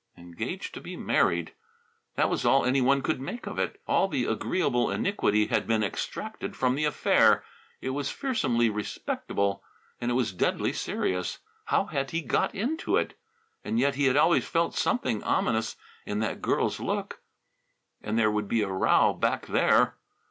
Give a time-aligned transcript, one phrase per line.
[0.17, 1.53] Engaged to be married!
[2.15, 3.79] That was all any one could make of it.
[3.87, 7.45] All the agreeable iniquity had been extracted from the affair.
[7.81, 9.63] It was fearsomely respectable.
[9.99, 11.37] And it was deadly serious.
[11.65, 13.13] How had he got into it?
[13.63, 17.21] And yet he had always felt something ominous in that girl's look.
[18.01, 19.97] And there would be a row "back there."